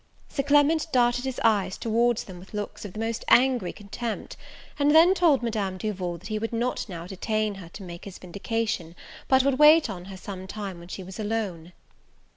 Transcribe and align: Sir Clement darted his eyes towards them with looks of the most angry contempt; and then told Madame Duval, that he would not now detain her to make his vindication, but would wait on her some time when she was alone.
Sir 0.29 0.41
Clement 0.41 0.87
darted 0.91 1.25
his 1.25 1.39
eyes 1.43 1.77
towards 1.77 2.23
them 2.23 2.39
with 2.39 2.55
looks 2.55 2.83
of 2.85 2.93
the 2.93 2.99
most 2.99 3.23
angry 3.27 3.71
contempt; 3.71 4.35
and 4.79 4.95
then 4.95 5.13
told 5.13 5.43
Madame 5.43 5.77
Duval, 5.77 6.17
that 6.17 6.29
he 6.29 6.39
would 6.39 6.51
not 6.51 6.89
now 6.89 7.05
detain 7.05 7.53
her 7.61 7.69
to 7.69 7.83
make 7.83 8.05
his 8.05 8.17
vindication, 8.17 8.95
but 9.27 9.43
would 9.43 9.59
wait 9.59 9.91
on 9.91 10.05
her 10.05 10.17
some 10.17 10.47
time 10.47 10.79
when 10.79 10.87
she 10.87 11.03
was 11.03 11.19
alone. 11.19 11.71